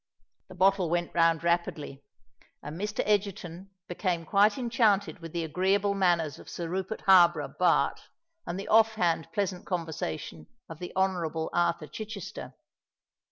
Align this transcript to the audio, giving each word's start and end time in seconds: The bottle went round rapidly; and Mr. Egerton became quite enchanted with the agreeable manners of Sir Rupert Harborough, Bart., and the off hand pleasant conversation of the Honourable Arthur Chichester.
The 0.47 0.55
bottle 0.55 0.89
went 0.89 1.13
round 1.13 1.43
rapidly; 1.43 2.03
and 2.63 2.75
Mr. 2.75 3.03
Egerton 3.05 3.69
became 3.87 4.25
quite 4.25 4.57
enchanted 4.57 5.19
with 5.19 5.31
the 5.31 5.43
agreeable 5.43 5.93
manners 5.93 6.39
of 6.39 6.49
Sir 6.49 6.67
Rupert 6.69 7.01
Harborough, 7.01 7.53
Bart., 7.59 8.01
and 8.47 8.59
the 8.59 8.67
off 8.67 8.95
hand 8.95 9.27
pleasant 9.31 9.67
conversation 9.67 10.47
of 10.67 10.79
the 10.79 10.91
Honourable 10.95 11.51
Arthur 11.53 11.85
Chichester. 11.85 12.55